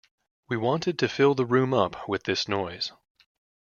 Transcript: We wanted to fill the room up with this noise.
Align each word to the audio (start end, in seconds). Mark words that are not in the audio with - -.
We 0.49 0.57
wanted 0.57 0.97
to 0.97 1.07
fill 1.07 1.35
the 1.35 1.45
room 1.45 1.75
up 1.75 2.09
with 2.09 2.23
this 2.23 2.47
noise. 2.47 2.91